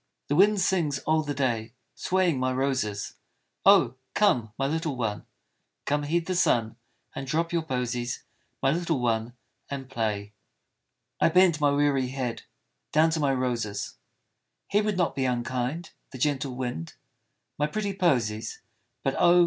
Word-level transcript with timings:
The 0.29 0.35
wind 0.35 0.59
sings 0.59 0.97
all 1.05 1.21
the 1.21 1.35
day 1.35 1.73
Swaying 1.93 2.39
my 2.39 2.51
roses," 2.51 3.17
Oh 3.67 3.81
1 3.89 3.95
come, 4.15 4.53
my 4.57 4.65
little 4.65 4.95
one 4.95 5.19
I 5.21 5.25
Come, 5.85 6.01
heed 6.09 6.25
the 6.25 6.33
sun 6.33 6.75
And 7.13 7.27
drop 7.27 7.53
your 7.53 7.61
posies! 7.61 8.23
My 8.63 8.71
little 8.71 8.99
one 8.99 9.33
and 9.69 9.91
play" 9.91 10.33
5 11.19 11.27
THE 11.27 11.27
FLOWER 11.29 11.29
GIRL 11.29 11.29
I 11.29 11.29
bend 11.29 11.61
my 11.61 11.69
weary 11.69 12.07
head 12.07 12.41
Down 12.91 13.11
to 13.11 13.19
my 13.19 13.31
roses," 13.31 13.97
He 14.71 14.81
would 14.81 14.97
not 14.97 15.13
be 15.13 15.25
unkind, 15.25 15.91
The 16.09 16.17
gentle 16.17 16.55
wind, 16.55 16.95
My 17.59 17.67
pretty 17.67 17.93
posies 17.93 18.59
But 19.03 19.15
oh 19.19 19.39